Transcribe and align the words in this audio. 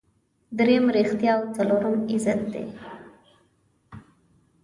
دریم 0.57 0.85
ریښتیا 0.95 1.33
او 1.37 1.43
څلورم 1.55 1.95
عزت 2.13 2.41
دی. 2.53 2.65